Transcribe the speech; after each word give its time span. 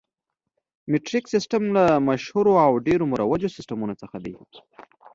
مټریک 0.91 1.25
سیسټم 1.33 1.63
له 1.77 1.83
مشهورو 2.09 2.53
او 2.65 2.71
ډېرو 2.87 3.03
مروجو 3.11 3.53
سیسټمونو 3.57 3.93
څخه 4.01 4.15
دی. 4.25 4.33